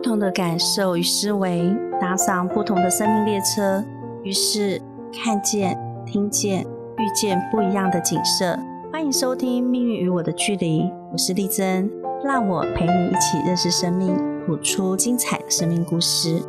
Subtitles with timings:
[0.00, 3.84] 不同的感受与思维，搭上不同的生命列车，
[4.24, 4.80] 于是
[5.12, 6.62] 看见、听见、
[6.96, 8.58] 遇见不一样的景色。
[8.90, 11.90] 欢迎收听《命运与我的距离》，我是丽珍，
[12.24, 16.40] 让我陪你一起认识生命，谱出精彩的生命故事。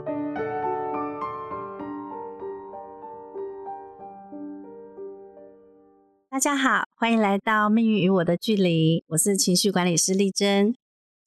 [6.29, 10.73] 大家好，欢迎来到《命运与我的距离》，我是情绪管理师丽珍。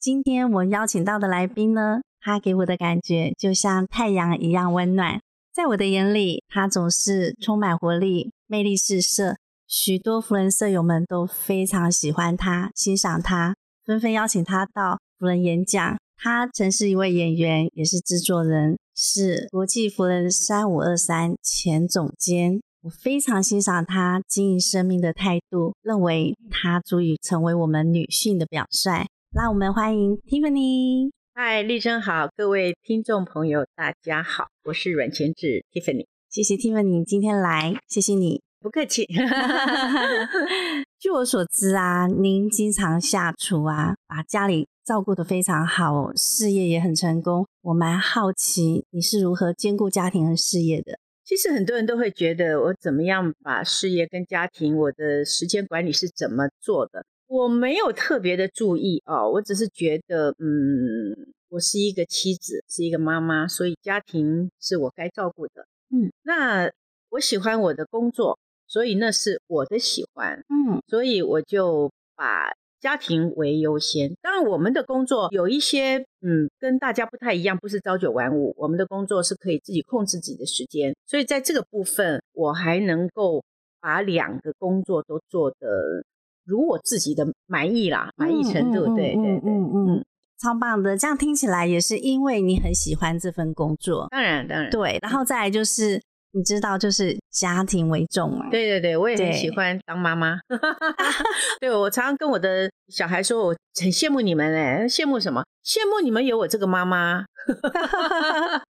[0.01, 5.21] 今天我邀请到的来宾呢，他给我的感觉就像太阳一样温暖。
[5.53, 9.37] 在我的眼里，他总是充满活力、魅力四射。
[9.67, 15.99] 许多福人舍友们都非常喜欢他、欣赏他，纷纷邀请他到福人演讲。
[16.17, 22.59] 他曾是一位演员，也是制作人，是国际福人三五二三前总监。
[22.81, 29.07] 我非常欣赏他经营生命的态度，认为他足以成为我们女性的表率。
[29.31, 31.11] 让我们欢迎 Tiffany。
[31.37, 36.07] 嗨，丽珍好，各位听众朋友，大家好，我是阮前志 Tiffany。
[36.31, 39.05] 谢谢 Tiffany 今天来，谢谢你，不客气。
[41.01, 47.45] 据我所知啊，您经常下厨啊，把家里照顾得非常好，事业也很成功。
[47.63, 51.01] 我蛮好奇你是如何兼顾家庭和事业的。
[51.25, 57.05] 其实很多人都会觉得我怎么样把事业跟家庭，我的时间管理是怎么做的？
[57.27, 65.67] 我没有特别的注意哦，我只是觉得，嗯，我是一个妻子，是一个妈妈，所以家庭是我该照顾的。
[65.91, 66.71] 嗯，那
[67.11, 70.45] 我喜欢我的工作，所以那是我的喜欢。
[70.49, 74.15] 嗯，所以我就把家庭为优先。
[74.21, 78.55] 当然，我们的工作有一些，嗯，跟大家不太一样，不是朝九晚五。
[78.59, 83.45] 我们的工作是可以自己控制自己的时间，所以在这个部分，我还能够
[83.81, 86.05] 把两个工作都做得。
[86.47, 90.05] 如我自己的满意啦，满意程度，对对对，嗯嗯，
[90.41, 90.97] 超棒的。
[90.97, 94.99] 这样听起来也是因为你很喜欢这份工作，当然当然，对。
[95.03, 96.01] 然后再来就是，
[96.33, 98.49] 你知道，就是家庭为重嘛。
[98.51, 100.39] 对对对，我也很喜欢当妈妈。
[101.61, 105.45] 对我常常跟我的小孩说，我很羡慕你们哎，羡慕什么？
[105.65, 107.25] 羡慕你们有我这个妈妈。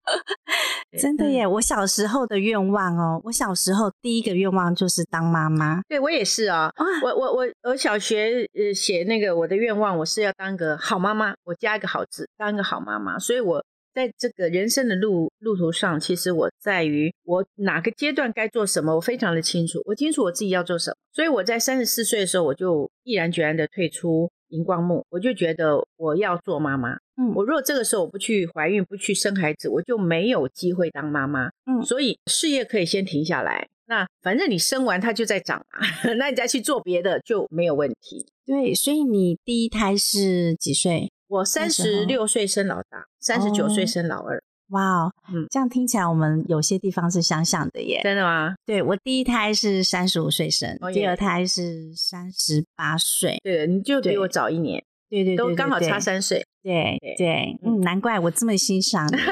[0.99, 1.47] 真的耶！
[1.47, 5.81] 我小时候的愿望哦，我小时候第一个愿望就是当妈妈。
[5.89, 6.71] 对我也是啊，
[7.03, 13.19] 我我我我小学呃写那个我的愿望，我是要当个好妈妈，我加一个好字，当一个好妈妈。
[13.19, 20.97] 所以我在这个人生的路路途上，其实我在于我哪个阶段该做什么，我非常的清楚，我清楚我自己要做什么。
[21.13, 24.31] 所以我在三十四岁的时候，我就毅然决然的退出。
[24.55, 26.95] 荧光幕，我就觉得我要做妈妈。
[27.17, 31.51] 嗯，我如果这个时候我不去怀孕，不去生孩子，我就没有机会当妈妈。
[31.67, 33.69] 嗯，所以事业可以先停下来。
[33.87, 38.27] 那反正你生完它就在长嘛， 那你再去做别的就没有问题。
[38.47, 41.11] 对，所以你第一胎是几岁？
[41.29, 44.43] 我三十六岁生老大，三十九岁生老二。
[44.75, 48.01] 哇哦，嗯，这样听起来我们有些地方是相像的耶。
[48.03, 48.55] 真的吗？
[48.67, 53.39] 对我第一胎是三十五岁生，第二胎是三十八岁。
[53.43, 54.83] 对，你就比我早一年。
[55.09, 56.45] 对对，都刚好差三岁。
[56.63, 59.17] 对对，嗯，难怪我这么欣赏你。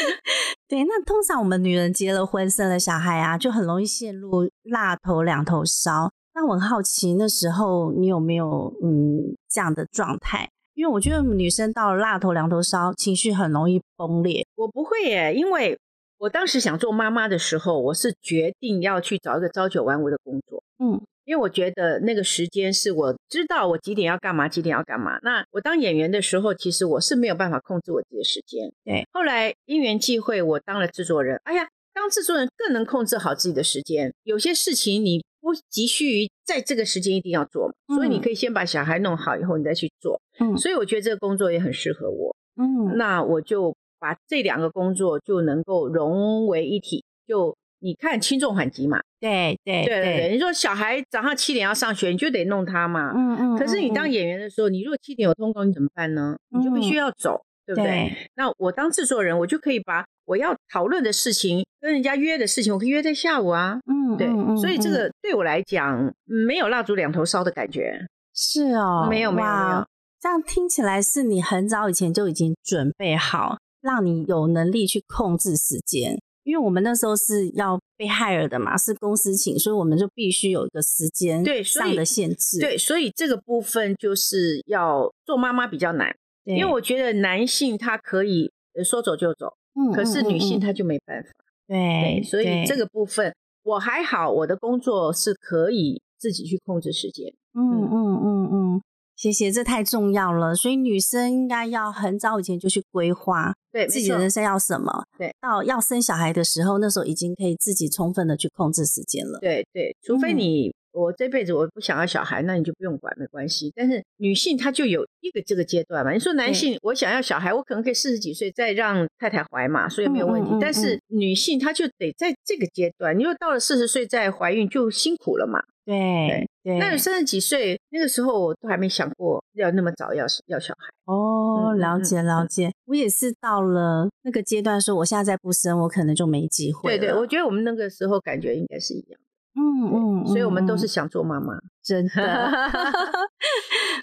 [0.68, 6.10] 对，那通常我们女人结了婚生了小孩啊，就很容易陷入辣头两头烧。
[6.34, 10.48] 那我很好奇，那时候你有没有嗯这样的状态？
[10.78, 14.46] 因为我觉得女生到了辣头两头烧，情绪很容易崩裂。
[14.54, 15.76] 我不会耶，因为
[16.18, 20.62] 我当时想做妈妈的时候，我是决定要去找一个朝九晚五的工作。
[20.78, 25.18] 嗯，因为我觉得那个时间是我知道我几点要干嘛，几点要干嘛。
[25.24, 28.70] 那我当演员的时候，其实我是没有办法控制我自己的时间。
[28.84, 31.40] 对，后来因缘际会，我当了制作人。
[31.42, 34.14] 哎呀，当制作人更能控制好自己的时间。
[34.22, 35.24] 有些事情你。
[35.40, 40.20] 不急需于在这个时间一定要做，所以你可以先把小孩弄好以后，你再去做。
[40.40, 42.34] 嗯，所以我觉得这个工作也很适合我。
[42.56, 47.04] 嗯，那我就把这两个工作就能够融为一体。
[47.26, 49.00] 就你看轻重缓急嘛。
[49.20, 53.12] 对对对对，你说小孩早上七点要上学，你就得弄他嘛。
[53.14, 53.58] 嗯嗯。
[53.58, 56.36] 可是你当演员的时候，你如果七点有通告，你怎么办呢？
[56.50, 58.12] 你就必须要走，对不对？
[58.36, 60.04] 那我当制作人，我就可以把。
[60.24, 63.80] 我要讨论的事情，跟人家约的事情，我可以约在下午啊。
[63.86, 64.28] 嗯，对，
[64.60, 68.06] 所以这个对我来讲，没有蜡烛两头烧的感觉。
[68.34, 69.86] 是哦，没有没有没有，
[70.20, 76.18] 这样听起来是你很早以前就已经准备好，让你有能力去控制时间。
[76.44, 82.58] 因为我们那时候是要被害了的嘛，是公司请，所以我们就必须有一个时间上的限制。
[82.58, 88.50] 对，所以这个部分就是要做妈妈比较难，因为我觉得男性他可以
[88.82, 89.52] 说走就走。
[89.94, 91.30] 可是女性她就没办法，
[91.68, 93.32] 对，所以这个部分
[93.62, 97.32] 我还好，我的工作是可以自己去控制时间。
[97.54, 98.82] 嗯嗯嗯嗯，
[99.18, 100.54] 谢谢，这太重要了。
[100.54, 105.04] 所以女生应该要很早以前就去规划对，自己的人生要什么。
[105.18, 109.40] 对，到要生小孩的时候，那时候已经可以自己充分的去控制时间了。
[109.40, 110.74] 对对，除非嗯你。
[110.90, 113.70] 我这辈子我不想要小孩，那你就不用管，没关系。
[113.76, 116.12] 但是女性她就有一个这个阶段嘛。
[116.12, 120.48] 你说男性，我想要小孩，我可能可以四十几岁再让太太怀嘛，所以没有问题。
[120.50, 125.60] 嗯嗯嗯但是女性她就得在这个阶段，你又到了四十岁再怀孕就辛苦了嘛。
[125.88, 130.80] 对对，那你三十几岁那个时候，我都还没想过要那么早要要小孩。
[131.06, 132.70] 哦，嗯了解嗯了解。
[132.84, 136.98] 我也是到了那个阶段，说我现在再不生，我可能就没机会了。
[136.98, 139.18] 对对，我觉得我们那个时候感觉应该是一样。
[139.54, 141.58] 嗯嗯，所以我们都嗯是想做妈妈。
[141.82, 142.12] 真的。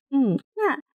[0.09, 0.54] 嗯，那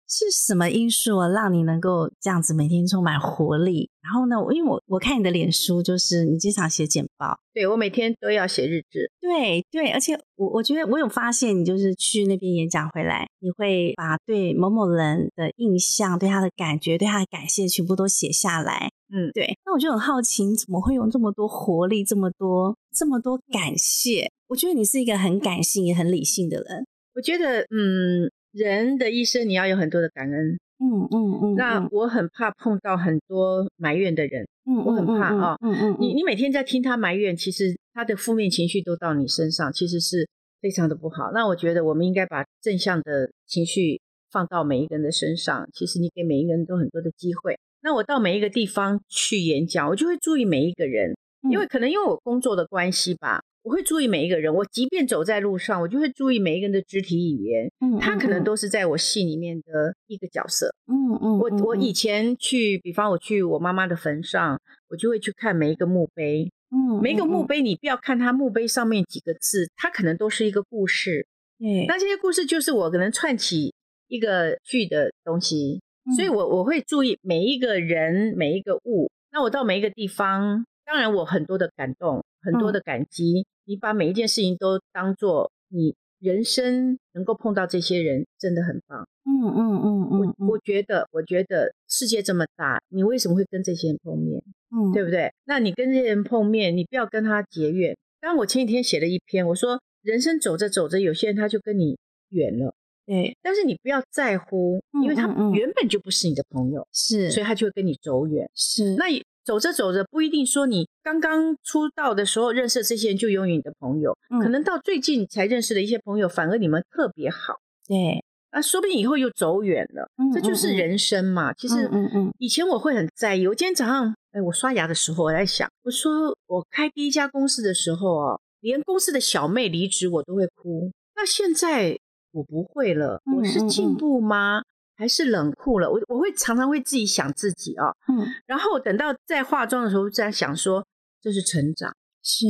[0.09, 3.91] 是什么因素让你能够这样子每天充满活力？
[4.03, 9.11] 然后呢，因为我我看你的脸书，就是你经常写简报，对我每天都要写日志。
[9.21, 18.91] 对对，而且我我觉得我有发现，你就是去那边演讲回来，你会把对某某人的印象、对他的感觉、对他的感谢全部都写下来。
[19.13, 24.31] 嗯，对，那我就很好奇，你怎么会有这么多活力，这么多这么多感谢？
[24.49, 26.87] 我觉得你是一个很感性也很理性的人。
[27.15, 30.59] 我觉得，嗯，人的一生你要有很多的感恩。
[30.81, 34.47] 嗯嗯嗯，嗯那我很怕碰到很多埋怨的人。
[34.65, 40.29] 嗯我很怕啊哦嗯嗯，你你每天在听他埋怨，其实他的负面情绪都到你身上，其实是
[40.61, 41.33] 非常的不好。
[41.33, 44.01] 那我觉得我们应该把正向的情绪
[44.31, 45.69] 放到每一个人的身上。
[45.73, 47.59] 其实你给每一个人都很多的机会。
[47.83, 51.13] 那我到每一个地方去演讲，我就会注意每一个人，
[51.43, 54.55] 嗯因为可能因为我工作的关系吧，我会注意每一个人。
[54.55, 60.75] 我即便走在路上，我就会注意每一个人的肢体语言，嗯他可能都是在我戏里面的一个角色。
[60.87, 71.27] 嗯嗯，我嗯我以前去，比方我去我妈妈的坟上，我就会去看每一个墓碑，嗯每一个墓，碑，你不要看它墓碑上面几个字，它可能都是一个故事。
[71.59, 73.75] 对，那这些故事就是我可能串起
[74.07, 75.83] 一个剧的东西，
[76.17, 79.11] 所以我我会注意每一个人、每一个物。
[79.31, 83.45] 那我到每一个地方，当然我很多的感动，很多的感激。
[83.69, 89.07] 你把每一件事情都当做你人生能够碰到这些人，真的很棒。
[89.27, 94.43] 嗯嗯嗯嗯，我我觉得，我觉得世界这么大，你为什么会跟这些人碰面？
[94.75, 95.31] 嗯对不对？
[95.45, 97.95] 那你跟这些人碰面，你不要跟他结怨。
[98.21, 101.99] 当然，我前几天写了一篇，我说人生走着走着，有些人他就跟你
[102.31, 102.73] 远了，
[103.05, 108.51] 对但是你不要在乎，嗯因为他原本就不是你的朋友，是，所以他就会跟你走远。
[108.55, 109.05] 是那
[109.49, 117.55] 走着走着，不一定说你刚刚出道的时候认识的这些人就永远你的朋友，嗯可能到最近才认识的一些朋友，反而你们特别好。
[117.87, 121.51] 对，啊，说不定以后又走远了，嗯这就是人生嘛。
[121.55, 123.47] 其实，嗯嗯嗯以前我会很在意。
[123.47, 130.93] 我今天早上，哎，我刷牙的时候，我在想，我说我开第一家公司的时候哦，连公司的小妹离职我都会哭。
[131.17, 131.99] 那现在
[132.33, 134.61] 我不会了，嗯我是嗯进嗯步吗？
[134.99, 135.89] 还是冷酷了？
[135.89, 140.85] 我我会常常会自己想自己啊、嗯，然后等到在化妆的时候，在想说
[141.23, 141.95] 这是成长。
[142.21, 142.45] 是，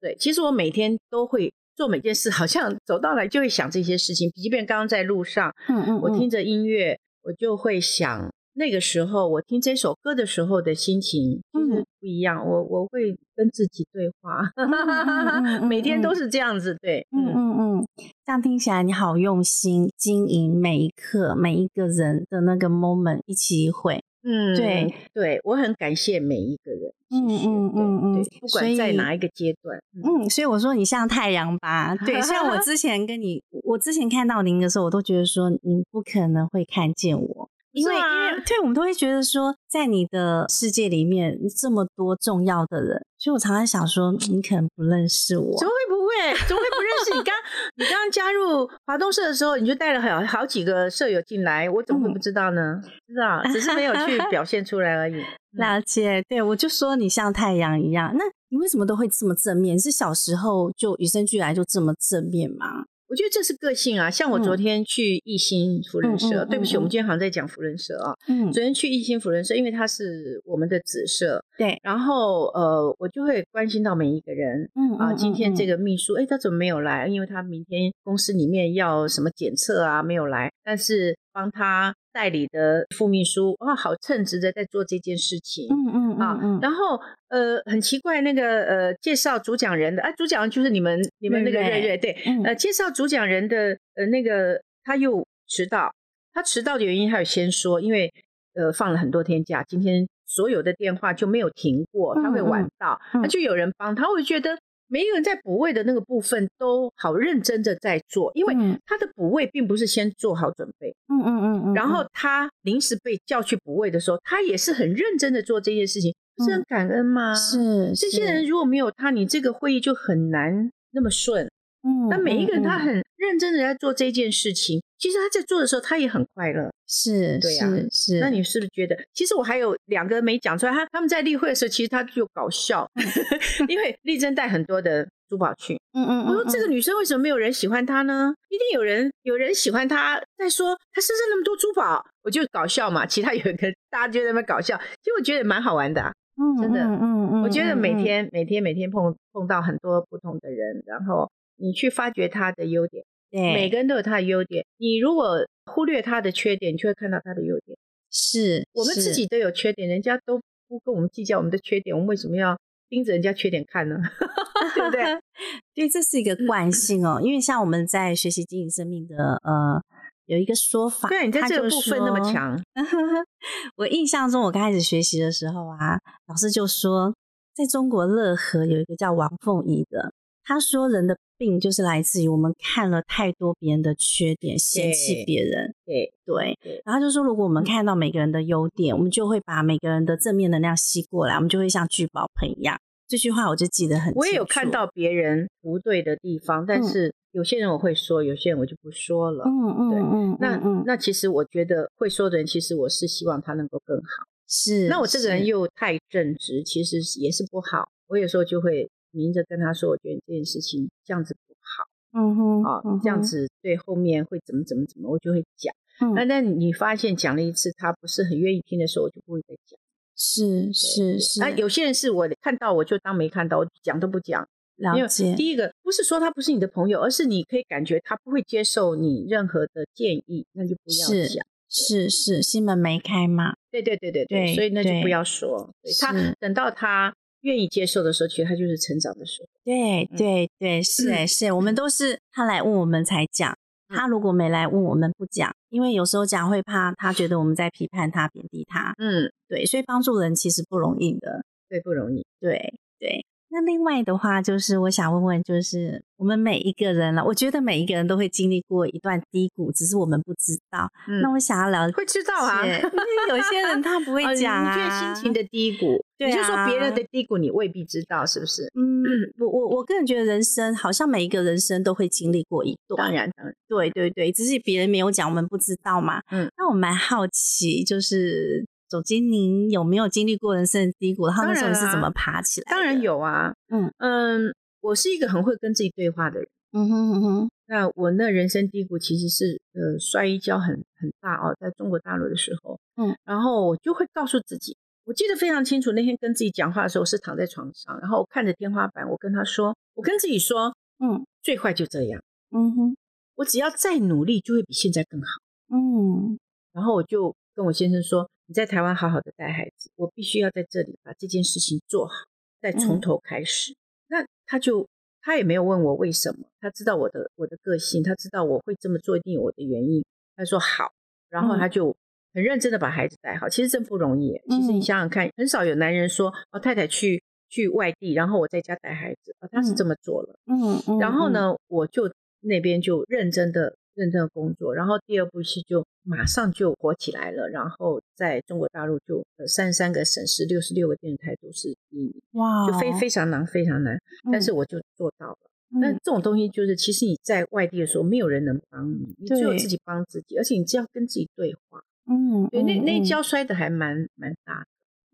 [0.00, 4.30] 对，其实我每天都会做每件事，好像走到哪就会想这些事情。
[4.30, 12.46] 即便刚刚在路上，嗯嗯，我听着音乐，我就会想那个时候我听这首歌的时候的心情就是嗯不一样。
[12.46, 16.76] 我我会跟自己对话，嗯嗯每天都是这样子。
[16.80, 17.86] 对，嗯嗯，嗯嗯，
[18.24, 24.02] 这样听起来你好用心经营每一刻每一个人的那个 moment 一期一会。
[24.24, 26.92] 嗯，对对，我很感谢每一个人。
[27.10, 31.94] 嗯嗯嗯嗯对不管在哪一个阶段，嗯嗯，所以我说你像太阳吧？
[32.06, 45.66] 对，虽然我 之前跟你，我之前看到您的时候，我都觉得说您不可能会看见我，因为因为对我们都会觉得说，在你的世界里面这么多重要的人，所以我常常想说，你可能不认识我怎。
[45.66, 46.46] 么会不会？
[46.46, 47.22] 怎么会不认识你？
[47.24, 47.34] 刚
[47.76, 52.80] 你刚加入华东社的时候，你就带了好好几个舍友进来，我怎么会不知道呢？
[53.08, 55.14] 知道，只是没有去表现出来而已。
[55.52, 59.78] 了解，对我就说你像太阳一样，那你为什么都会这么正面？
[59.78, 62.71] 是小时候就与生俱来就这么正面吗？
[63.12, 68.16] 我觉得这是个性啊，像我昨天去艺兴福人社，对不起，嗯我们今天好像在讲福人社啊。
[68.26, 75.12] 嗯，昨天去艺兴福人社，因为它是我们的子社，对，然后呃，我就会关心到每一个人嗯啊。
[75.12, 77.06] 今天这个，个秘书，哎，他怎么没有来？
[77.06, 80.50] 因为他明天公司里面要什么检测啊，没有来。
[80.64, 85.66] 但是帮他代理的副秘书，哇，好称职的在做这件事情。
[85.70, 92.42] 嗯嗯啊然后呃，很奇怪，那个呃，介绍主讲人的，啊，主讲人就是你们你们那个瑞瑞对，嗯。
[92.44, 95.94] 呃，介绍主讲人的呃那个他又迟到，
[96.32, 98.12] 他迟到的原因他有先说，因为
[98.54, 103.22] 呃放了很多天假，今天所有的电话就没有停过，他会晚到，嗯。
[103.22, 104.58] 那就有人帮他，我就觉得
[104.92, 117.32] 每一个人在补位的那个部分都好认真的在做，因为嗯他的补位并不是先做好准备，嗯嗯嗯嗯，然后他临时被叫去补位的时候，他也是很认真的做这件事情，不是很感恩吗？
[117.32, 121.50] 嗯是这些人，如果没有他，你这个会议就很难那么顺。
[121.84, 126.70] 嗯，那每一个人他很认真的在做这件事情，其实他在做的时候，他也很快乐。
[126.86, 130.72] 是，对呀是是，那你是不是觉得，其实我还有两个没讲出来？
[130.72, 132.86] 他他们在例会的时候，其实他就搞笑，
[133.68, 138.34] 因为丽珍带很多的珠宝去，嗯嗯，我说这个女生为什么没有人喜欢她呢？
[138.50, 140.20] 一定有人有人喜欢她。
[140.36, 143.06] 再说她身上那么多珠宝，我就搞笑嘛。
[143.06, 151.30] 其他有一个大家就在那边搞笑，其实我觉得蛮好玩的啊、嗯真的嗯嗯嗯，我觉得每嗯天每天每天碰碰到很多不同的人，然后
[151.62, 154.66] 你去发掘他的优点，对每个人都有他的优点。
[154.78, 157.78] 你如果忽略他的缺点，你就会看到他的优点。
[158.10, 160.38] 是我们自己都有缺点，人家都
[160.68, 163.96] 不跟我们计较我们的缺点，我们为什么要盯着人家缺点看呢？
[164.74, 165.02] 对不对？
[165.74, 167.20] 对，这是一个惯性哦。
[167.22, 169.80] 因为像我们在学习经营生命的呃，
[170.26, 172.32] 有一个说法，对，你在这个部分那么说。
[172.32, 172.60] 强，
[173.76, 177.14] 我印象中，我刚开始学习的时候啊，老师就说，
[177.54, 180.12] 在中国乐和有一个叫王凤仪的，
[180.44, 185.74] 他说人的病就是来自于我们看了太多别人的缺点，嫌弃别人。
[185.84, 192.78] 对对，对然后就说，如果我们看到每个人的优点，我们就会把每个人的正面能量吸过来，我们就会像聚宝盆一样。
[193.08, 194.18] 这句话我就记得很清楚。
[194.20, 199.44] 我也有看到别人不对的地方，但嗯是有些人我会说，有些人我就不说了。
[199.44, 204.26] 嗯，嗯嗯，那嗯那其实我觉得会说的人，其实我是希望他能够更好。
[204.48, 207.88] 是，那我这个人又太正直，其实也是不好。
[208.08, 215.74] 我有时候就会明着跟他说，我觉得这件事情这样子不好嗯哼啊，嗯这样子对后面会怎么怎么怎么，我就会讲。
[216.00, 219.78] 嗯那但你发现讲了一次，他不是很愿意听的时候，我就不会再讲。
[220.16, 224.46] 是是是，那有些人是我看到我就当没看到，我讲都不讲。
[224.76, 231.46] 了解，第一个不是说他不是你的朋友，而是你可以感觉他不会接受你任何的建议，那就不要是讲。
[231.68, 235.70] 是是，心门没开嘛，对对对对对所以那就不对要说。
[236.00, 239.48] 他等到他愿意接受的时候，其实他就是成长的时候。
[239.64, 243.52] 对嗯对对，是哎是，我们都是他来问我们才讲，
[243.88, 252.24] 嗯他如果没来问我们不讲，因为有时候讲会怕他觉得我们在批判他、贬低他，嗯，对，所以帮助人其实不容易的，对，不容易。
[252.40, 253.24] 对对。
[253.52, 260.90] 那另外的话，就是我想问问，就是我们每一个人了，我觉得每一个人都会经历过一段低谷，只是我们不知道。
[261.06, 262.80] 嗯那我想要了解，会知道啊，因为
[263.28, 268.62] 有些人他不会 哦讲啊，心情的低谷， 对你就说别人啊的低谷，你未必知道，是不是？
[268.74, 269.04] 嗯，
[269.38, 276.22] 我我我个人觉得人生好像每一个人生都会经历过一段，当然，当然，对对对，只是别人没有讲，我们不知道嘛。
[276.30, 281.26] 嗯，那我蛮好奇，就是总经您有没有经历过人生的低谷？
[281.26, 282.70] 然后那时候你是怎么爬起来？
[282.70, 283.54] 当然，有啊。
[283.70, 286.48] 嗯嗯，我是一个很会跟自己对话的人。
[286.72, 302.96] 嗯哼嗯哼，那我那人生低谷其实是呃摔一跤很很大哦，在中国大陆的时候，嗯，然后我就会告诉自己，我记得非常清楚，那天跟自己讲话的时候是躺在床上，然后我看着天花板，我跟他说，我跟自己说，嗯最坏就这样，嗯哼
[303.36, 305.28] 我只要再努力，就会比现在更好。
[305.74, 306.38] 嗯
[306.74, 312.12] 然后我就跟我先生说，你在台湾好好的带孩子，我必须要在这里把这件事情做好，
[312.60, 313.74] 再从嗯头开始。
[314.08, 314.86] 那他就
[315.22, 320.04] 他也没有问我为什么，他知道我的我的个性，他知道我会这么做一定有我的原因。
[320.36, 320.92] 他说好，
[321.30, 321.96] 然后嗯他就
[322.34, 323.48] 很认真的把孩子带好。
[323.48, 324.38] 其实真不容易。
[324.50, 330.34] 其实你嗯想想看，很少有男人说哦，太太去去外地，然后我在家带孩子，哦、他是嗯这么做了。
[330.44, 342.38] 嗯嗯，然后呢，我就那边就认真的认真的工作，然后第二部戏就马上就火起来了，然后在中国大陆就呃三十三个省市六十六个电视台都是第一名，嗯？
[342.40, 343.98] 哇，就非非常难非常难，
[344.32, 345.38] 但是嗯我就做到了。
[345.74, 351.82] 那嗯这种东西就是，其实你在外地的时候，没有人能帮你，你只有自己帮自己，而且你只要跟自己对话。
[352.06, 354.66] 嗯，对，那嗯那一跤摔的还蛮蛮大的，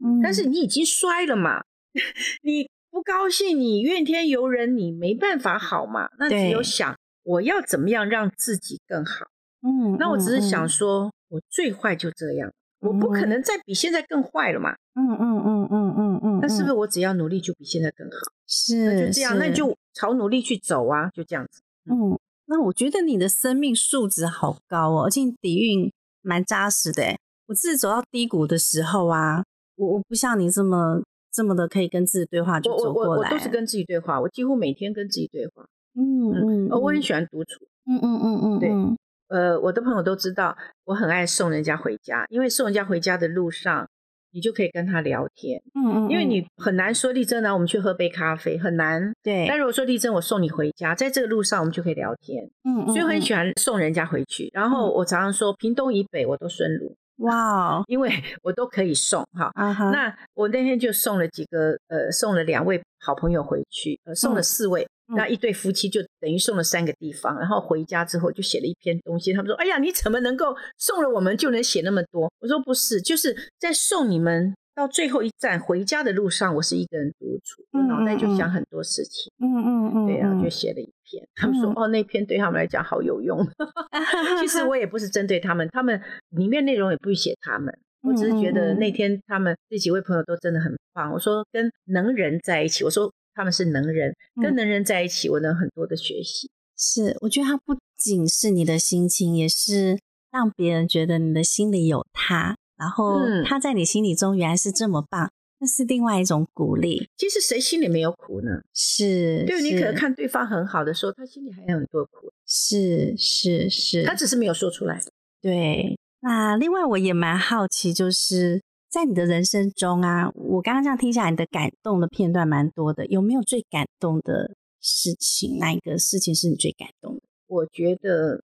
[0.05, 1.63] 嗯但是你已经摔了嘛，
[2.43, 6.09] 你不高兴，你怨天尤人，你没办法好嘛。
[6.19, 9.27] 那只有想我要怎么样让自己更好。
[9.61, 14.75] 嗯，那我只是想嗯说，我最坏就这样，我不可能再比现在更坏了嘛。
[14.95, 18.17] 嗯嗯嗯嗯嗯嗯，那是不是嗯我只要努力就比现在更好？
[18.47, 21.61] 是那就这样，那就朝努力去走啊，就这样子。
[21.91, 25.93] 嗯，那我觉得你的生命素质好高哦，而且你底蕴
[26.23, 27.03] 蛮扎实的。
[27.47, 29.45] 我自己走到低谷的时候啊，
[29.77, 35.67] 我我不像你这么这么的可以跟自己对话就我我走过来，我我都是跟自己对话，我几乎每天跟自己对话。
[35.99, 37.67] 嗯嗯，呃，我很嗯喜欢独处。
[37.87, 38.97] 嗯嗯嗯嗯，对嗯
[39.29, 43.87] 呃，我的朋友都知道我很爱送人家回家，因为送人家回家的路上，
[44.31, 49.13] 你就可以跟他聊天，嗯嗯，因为你很难说丽珍呢，我们去喝杯咖啡很难。
[49.23, 52.49] 对，但如果说丽珍，我送你回家，在这个路上我们就可以聊天。
[52.65, 54.51] 嗯，所以我很喜欢送人家回去。
[54.53, 56.95] 然后我常常说，屏东以北我都顺路。
[57.19, 58.11] 哇，因为
[58.43, 59.51] 我都可以送哈。
[59.55, 67.39] 啊哈，那我那天就送了几个，呃，送了两位好朋友回去，呃，送了四位，那一对夫妻就等于送了三个地方。
[67.39, 79.29] 然后回家之后就写了一篇东西，他们说：“哎呀，你怎么能够送了我们就能写那么多？”我说：“不是，就是在送你们。”到最后一站回家的路上，我是一个人独处，我脑袋就想很多事情。
[79.41, 81.27] 嗯嗯嗯，对啊，就写了一篇。
[81.35, 83.45] 他们说：“哦，那篇对他们来讲好有用。
[84.39, 91.13] ”其实我也不是针对他们，他们里面内容也不写他们，我只是觉得那天他们这几位朋友都真的很棒。
[91.13, 96.51] 我说跟能人在一起，我说他们是能人，跟能人在一起，我能很多的学习。
[96.77, 99.97] 是，我觉得他不仅是你的心情，也是
[100.33, 102.57] 让别人觉得你的心里有他。
[102.77, 105.31] 然后他在你心里中原来是这么棒，
[105.61, 107.09] 那是另外一种鼓励。
[107.17, 108.61] 其实谁心里没有苦呢？
[108.75, 112.33] 是，对你可能看对方很好的时候，他心里还有很多苦。
[112.45, 115.01] 是是是，他只是没有说出来。
[115.41, 115.97] 对。
[116.21, 125.59] 那另外我也蛮好奇，就是在你的人生中啊，我刚刚这样听下来，你的感动的片段蛮多的，有没有最感动的事情？
[125.59, 127.23] 哪一个事情是你最感动的？
[127.47, 128.43] 我觉得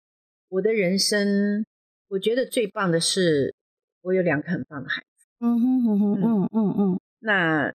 [0.50, 1.66] 我的人生，
[2.10, 3.54] 我觉得最棒的是。
[4.02, 7.74] 我有两个很棒的孩子，嗯哼哼哼，嗯嗯嗯，那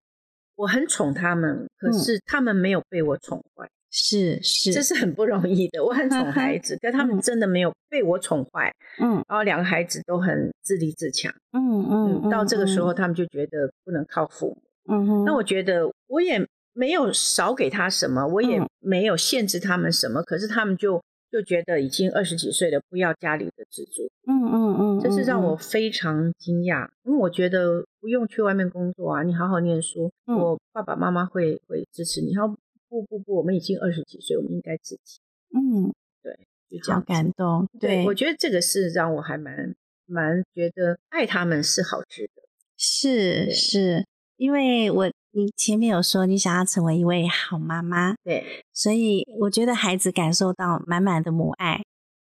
[0.55, 5.85] 我很宠他们，可是他们没有被我宠坏，是是，这是很不容易的。
[5.85, 11.87] 我很宠孩子， 但他们真的没有被我宠坏，嗯，然后两个孩子都很自立自强，嗯
[12.25, 21.01] 嗯，到这个时候他们就觉得不能靠父母，嗯哼，那我觉得我也没有少给他什么，我也没有限制他们什么，可是他们就。
[21.33, 24.09] 就觉得已经二十几岁了，不要家里的资助。
[24.29, 32.33] 嗯嗯嗯，这是让我非常惊讶，因为我觉得不用去外面工作啊，你好好念书，我爸爸妈妈会会支持你。
[32.35, 32.57] 然后
[33.03, 35.21] 不不不，我们已经二十几岁，我们应该自己。
[35.55, 36.33] 嗯，对，
[36.71, 37.69] 就这样感动。
[37.81, 39.75] 对，我觉得这个是让我还蛮
[40.07, 42.43] 蛮觉得爱他们是好值得。
[42.77, 45.11] 是是，因为我。
[45.37, 51.83] 你前面有说你想要成为一位好妈妈，对，所以我觉得孩子感受到满满的母爱，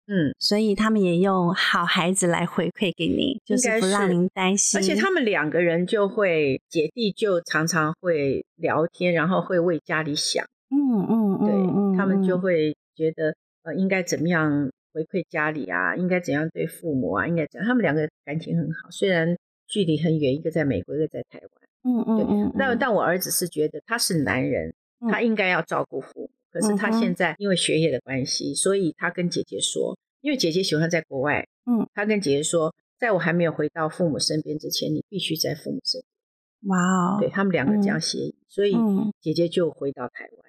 [0.06, 4.80] 嗯，所以他们也用好孩子来回馈给你，就是不让您担心。
[4.80, 17.66] 而且他们两个人就会姐弟就常常会聊天，然后会为家里想，嗯嗯嗯，对他们就会觉得呃应该怎么样回馈家里啊，应该怎样对父母啊，应该怎样。
[17.66, 21.50] 他们两个感情很好，虽然距离很远，一个在美国，一个在台湾。
[21.86, 24.72] 嗯嗯嗯，但但我儿子是觉得他是男人，
[25.10, 26.30] 他应该要照顾父母。
[26.50, 36.70] 可是他现在因为学业的关系，所以他跟姐姐说，因为姐姐喜欢在国外，嗯，他跟姐姐说，在我还没有回到父母身边之前，你必须在父母身边。
[36.70, 38.72] 哇哦，对他们两个这样协议，所以
[39.20, 40.43] 姐姐就回到台湾。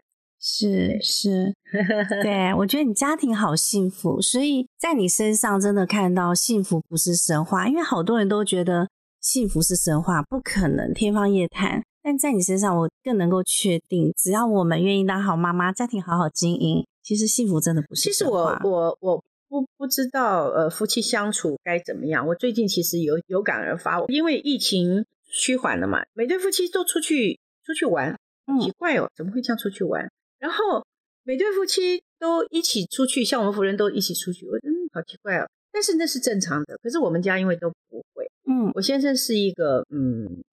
[0.47, 1.55] 是是，
[2.21, 8.87] 对我觉得你家庭好幸福，所以在你身上真的看到幸福不是神话，因为好多人都觉得。
[9.19, 11.81] 幸福是神话，不可能天方夜谭。
[12.03, 18.03] 但在你身上，我更能够确定，只要我们愿意当好妈妈，家庭好好经营，其实幸福真的不是。
[18.03, 19.17] 其实我我我
[19.49, 22.27] 不不知道，呃，夫妻相处该怎么样。
[22.27, 28.15] 我最近其实有有感而发，因为疫情趋缓了嘛，每对夫妻都出去出去玩，
[28.61, 30.07] 奇怪哦，怎么会这样出去玩？
[30.39, 30.85] 然后
[31.23, 35.47] 每对夫妻都一起出去，像我们夫人都一起出去，我嗯，好奇怪哦。
[35.71, 36.77] 但是那是正常的。
[36.81, 38.29] 可是我们家因为都不会。
[38.47, 40.43] 嗯，我先生是一个嗯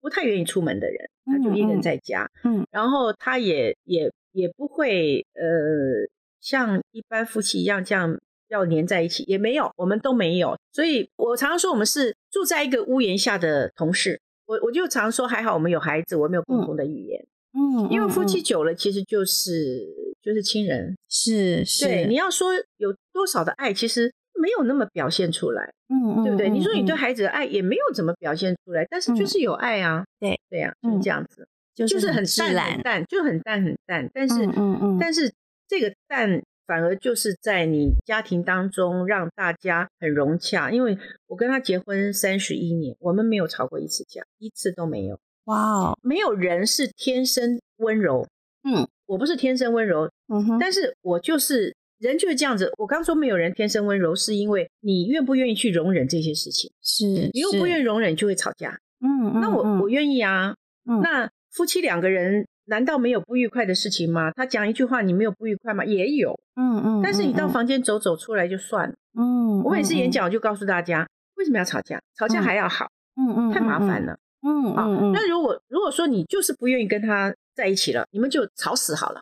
[0.00, 6.06] 不太愿意出门的人，他就一个人在家，嗯，然后他也也也不会呃
[6.40, 19.86] 像一般夫妻一样这样要黏在一起，也没有，我们都没有，所以我常常说我们是住在一个屋檐下的同事，我我就常说还好我们有孩子，我们有共同的语言，嗯，因为夫妻久了其实就是
[20.22, 24.12] 就是亲人，是是，对，你要说有多少的爱，其实。
[24.34, 26.48] 没有那么表现出来，嗯，对不对？
[26.48, 34.10] 你说你对孩子的爱也没有怎么表现出来，但是就是有爱啊，对对呀，就是这样子，就是很淡很淡，就很淡很淡。
[34.12, 35.32] 但是，嗯嗯，但是
[35.68, 40.72] 这个淡反而就是在你家庭当中让大家很融洽。
[40.72, 45.20] 因为我跟他结婚三十一年，我们没有吵过一次架，一次都没有。
[45.44, 48.26] 哇哦，没有人是天生温柔，
[48.64, 51.74] 嗯，我不是天生温柔，嗯哼，但是我就是。
[52.02, 52.68] 人就是这样子。
[52.78, 56.68] 我刚说没有人天生温柔，是因为你愿不愿意去容忍这些事情。
[56.82, 58.76] 是，你又不愿意容忍，就会吵架。
[58.98, 60.52] 嗯，那我我愿意啊。
[60.84, 64.32] 嗯，那夫妻两个人难道没有不愉快的事情吗？
[64.32, 65.84] 他讲一句话，你没有不愉快吗？
[65.84, 66.36] 也有。
[66.56, 67.00] 嗯嗯。
[67.04, 68.94] 但是你到房间走走出来就算了。
[69.16, 69.62] 嗯。
[69.62, 72.02] 我每次演讲我就告诉大家，为什么要吵架？
[72.18, 72.88] 吵架还要好。
[73.14, 74.18] 嗯嗯，太麻烦了。
[74.42, 79.20] 嗯嗯嗯，那如果如果说你就是不愿意跟他在一起了，你们就吵死好了，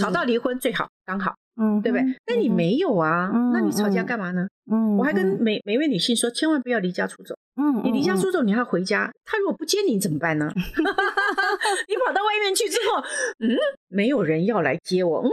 [0.00, 2.04] 吵到离婚最好，刚好，嗯，对不对？
[2.26, 4.46] 那你没有啊，那你吵架干嘛呢？
[4.70, 7.34] 嗯，我还跟每每位女性说，千万不要离家出走。
[7.56, 10.50] 嗯，你离家出走，你还要回家，他如果不接你怎么办呢？
[10.54, 13.02] 你跑到外面去之后，
[13.40, 13.56] 嗯，
[13.88, 15.30] 没有人要来接我，嗯，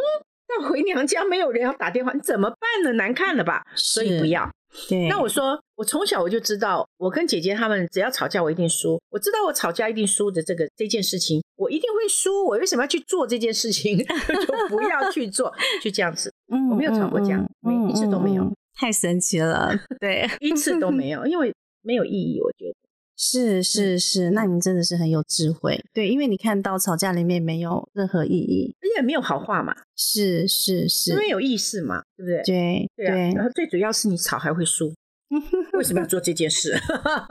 [0.47, 2.93] 那回娘家没有人要打电话，你怎么办呢？
[2.93, 3.63] 难看了吧？
[3.75, 4.49] 所以不要。
[4.89, 8.99] 对，那我说，我从小我就知道，我跟姐姐他们只要吵架，我一定输。
[9.09, 12.45] 我知道我吵架一定输的这个这件事情，我一定会输。
[12.45, 13.97] 我为什么要去做这件事情？
[13.99, 16.31] 就不要去做，就这样子。
[16.51, 19.71] 嗯，我没有吵过架，每一次都没有，太神奇了。
[19.99, 22.39] 对， 一次都没有，因为没有意义。
[22.41, 22.75] 我觉得
[23.17, 25.81] 是是是，那你真的是很有智慧。
[25.93, 29.75] 对，因为你看到吵架里面没有任何意义，而且没有好话嘛。
[29.95, 32.89] 是是是，因为有意思嘛，对不对？
[32.95, 34.93] 对对，然后最主要是你吵还会输，
[35.73, 36.71] 为什么要做这件事？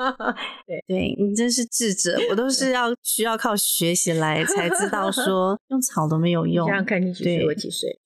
[0.67, 6.67] 对对，你真是智者，我都是要 需要靠学习来才知道说用吵都没有用。
[6.67, 7.99] 这样看你几岁，我几岁。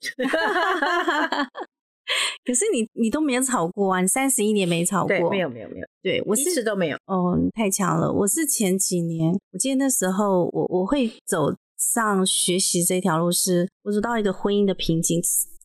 [2.45, 6.97] 可是你你都没有吵过啊，你三十一年没吵过，没有没有没有，对我一次都没有。
[7.07, 8.13] 哦，太强了！
[8.13, 11.55] 我是前几年，我记得那时候我我会走。
[11.81, 15.23] 上学习这条路是，我走到一个婚姻的瓶颈，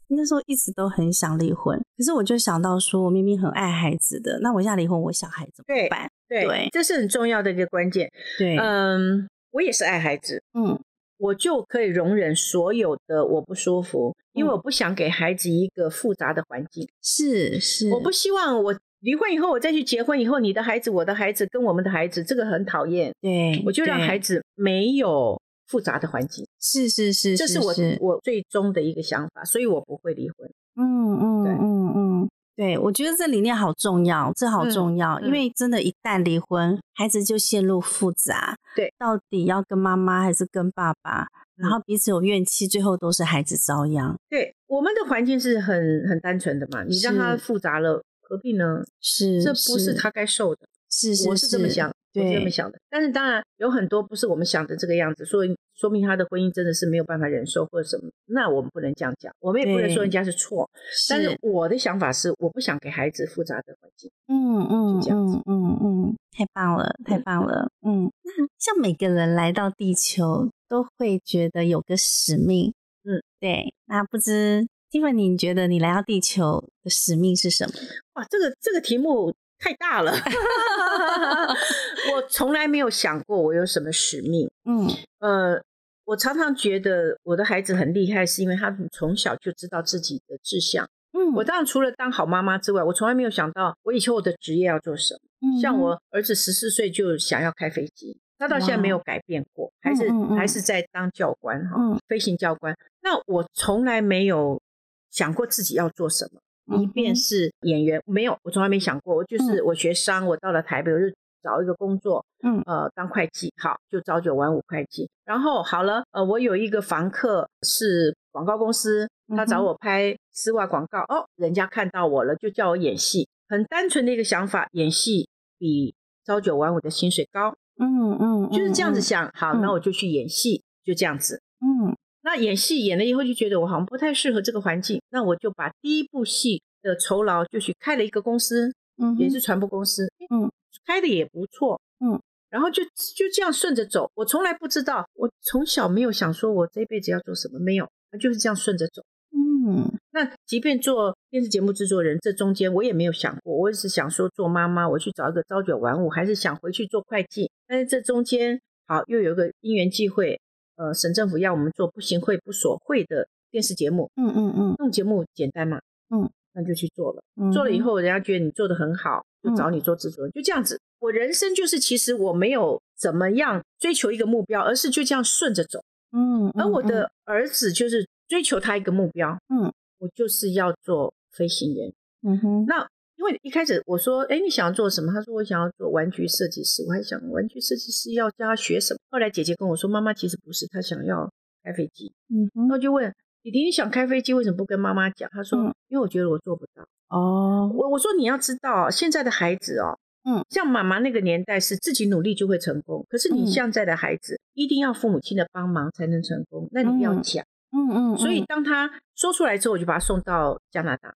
[0.09, 6.09] 那时候一直都很想离婚，可是我就想到说，我明明很爱孩子的，那我现在离婚，我小孩怎么办？
[6.27, 8.11] 对，这是很重要的一个关键。
[8.37, 10.79] 对，嗯，我也是爱孩子，嗯，
[11.17, 16.87] 我就可以容忍所有的我不舒服，因为我不想给孩子一个复杂的环境。
[17.01, 23.13] 是是，我不希望我离婚以后，我再去结婚以后，你的孩子、我的孩子跟我们的孩子，这个很讨厌。
[23.21, 25.39] 对，我就让孩子没有。
[25.67, 30.49] 复杂的环境是是是，这是我我最终的一个想法，所以我不会离婚。
[30.75, 38.55] 嗯嗯对嗯嗯，对，我觉得这理念好重要，这好重要，因为真的，一旦离婚，孩子就陷入复杂。
[38.75, 41.27] 对，到底要跟妈妈还是跟爸爸？
[41.55, 44.15] 然后彼此有怨气，最后都是孩子遭殃。
[44.27, 48.83] 对，我们的环境是很很单纯的嘛，你让他复杂了，何必呢？
[48.99, 50.67] 是，这不是他该受的。
[50.93, 51.91] 是是，我是这么想。
[52.15, 60.69] 我是这么想的，但是当然有很多不是我们想的这个样子，所以说明他的婚姻真的是没有办法忍受或者什么，那我们不能这样讲，我们也不能说人家是错。
[61.09, 64.11] 但是我的想法是，我不想给孩子复杂的环境。
[64.27, 67.67] 嗯嗯嗯嗯嗯，太棒了，太棒了。
[67.81, 72.75] 嗯，那像每个人来到地球都会觉得有个使命。
[73.05, 73.73] 嗯，对。
[73.87, 77.73] 那不知 Tiffany，你觉得你来到地球的使命是什么？
[78.13, 79.33] 哇，这个这个题目。
[79.63, 80.11] 太大了，
[82.13, 84.49] 我从来没有想过我有什么使命。
[84.65, 85.61] 嗯，呃，
[86.03, 90.85] 我常常觉得我的孩子很厉害，是因为他从小就知道自己的志向。
[91.13, 95.19] 嗯，我当然除了当好妈妈之外，我从来没有想到我以后我的职业要做什么。
[95.61, 102.75] 像我儿子十四岁就想要开飞机，他到现在没有改变过，还是还是在当教官哈，飞行教官。
[103.01, 104.61] 那我从来没有
[105.09, 106.41] 想过自己要做什么。
[106.67, 109.15] 一便是演员，没有，我从来没想过。
[109.15, 111.05] 我就是我学商，我到了台北，我就
[111.41, 115.09] 找一个工作，嗯，呃，当会计，好，就朝九晚五会计。
[115.25, 123.27] 然后好了，呃，我有一个房客是广告公司，他找我拍丝袜广告，哦，人家看到我了，就叫我演戏。
[123.49, 125.27] 很单纯的一个想法，演戏
[125.59, 125.93] 比
[126.25, 129.29] 朝九晚五的薪水高，嗯嗯，就是这样子想。
[129.33, 131.95] 好，那我就去演戏，就这样子，嗯。
[132.23, 140.49] 那演戏演了以后就觉得我好像不太适合这个环境，那我就把第一部戏的酬劳就去开了一个公司，嗯，也是传播公司，嗯，
[140.85, 142.17] 开的也不错，嗯，
[142.49, 144.09] 然后就就这样顺着走。
[144.15, 149.03] 我从来不知道，我从小没有想说我这辈子要做什么，没有，就是这样顺着走，
[149.35, 149.91] 嗯。
[150.15, 157.51] 那即便做电视节目制作人，这中间我也没有想过，我也是想说做妈妈，我去找一个朝九晚五，还是想回去做会计。
[157.67, 160.39] 但是这中间好又有一个因缘际会。
[160.83, 167.23] 呃，省政府要我们做不行贿不索贿的电视节目，嗯嗯嗯，那种节目简单嘛，嗯，那就去做了。
[167.53, 170.77] 做了以后，人家觉得你做的很好，就找你做制作人，就这样子。
[170.99, 175.79] 我人生就是，其实我没有怎么样追求一个目标，而是就这样顺着走。
[176.11, 181.93] 嗯，而我的儿子就是追求他一个目标，嗯，我就是要做飞行员。
[182.23, 182.85] 嗯哼，那。
[183.23, 185.13] 因为一开始我说，哎，你想要做什么？
[185.13, 186.83] 他说我想要做玩具设计师。
[186.85, 188.99] 我还想玩具设计师要教他学什么。
[189.09, 191.31] 后来姐姐跟我说，妈妈其实不是，她想要
[191.63, 192.11] 开飞机。
[192.29, 193.09] 嗯，然后就问
[193.41, 195.29] 弟弟，你想开飞机，为什么不跟妈妈讲？
[195.31, 195.57] 他说，
[195.87, 196.85] 因为我觉得我做不到。
[197.07, 206.67] 哦，我我说你要知道，现在的孩子哦，嗯，像妈妈那个年代是自己努力就会成功，可是你现在的孩子一定要父母亲的帮忙才能成功。
[206.73, 208.17] 那你要讲，嗯嗯。
[208.17, 211.15] 所以当他说出来之后，我就把他送到加拿大。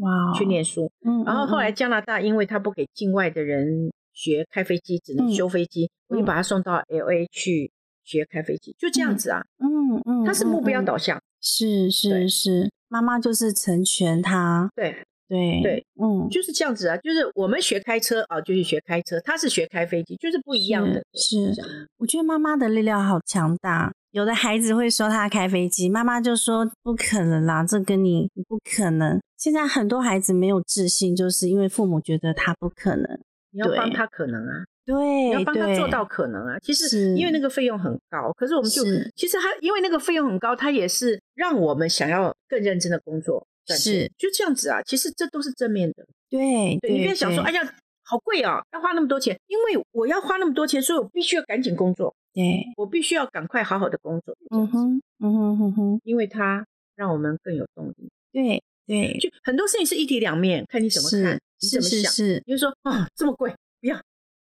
[0.00, 5.34] 哇，去念书，嗯，然后后来加拿大因为他不给境外的人学开飞机，只能嗯。
[5.34, 6.24] 修飞机，我就嗯。
[6.24, 7.70] 把他送到 L A 去
[8.04, 9.42] 学开飞机，就这样子啊。
[9.58, 9.66] 嗯
[10.06, 14.96] 嗯，他是目标嗯，导向，是是是，妈妈就是成全他，对，
[15.28, 16.96] 对对，嗯，就是这样子啊。
[16.96, 21.02] 就是我们学开车啊，就是学开车，他是学开飞机，就是不一样的。
[21.12, 21.52] 是
[21.98, 23.92] 我觉得妈妈的力量好强大。
[24.12, 29.20] 有的孩子会说他开飞机，妈妈就说不可能啦，这跟你你不可能。
[29.36, 33.20] 现在很多孩子没有自信，就是因为父母觉得他不可能。
[33.50, 36.58] 你要帮对他可能啊，对，你要帮他做到可能啊。
[36.60, 38.82] 其实因为那个费用很高，可是我们就
[39.14, 44.82] 其实他因为那个费用很高，他也是让我们想要更认真的工作赚钱是就这样子啊。
[44.82, 46.04] 其实这都是正面的。
[46.30, 47.60] 对对你不要想说，哎呀，
[48.02, 54.36] 好贵啊，要花那么多钱，因为我要花那么多钱，所以我必须要赶紧工作，对，我必须要赶快好好的工作。
[54.50, 58.10] 嗯哼，嗯哼哼哼，因为它让我们更有动力。
[58.32, 62.12] 对对，就很多事情是一体两面，看你怎么看，你怎么想。
[62.46, 64.00] 你就说啊、这么贵，不要，